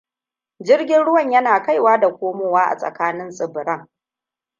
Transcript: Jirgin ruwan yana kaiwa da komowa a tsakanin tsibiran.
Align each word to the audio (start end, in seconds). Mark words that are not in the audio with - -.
Jirgin 0.59 1.03
ruwan 1.03 1.31
yana 1.31 1.59
kaiwa 1.63 1.97
da 1.99 2.11
komowa 2.15 2.61
a 2.69 2.77
tsakanin 2.77 3.29
tsibiran. 3.29 3.87